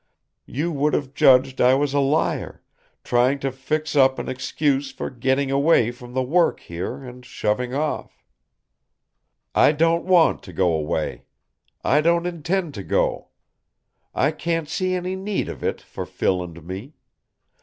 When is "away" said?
5.51-5.91, 10.73-11.25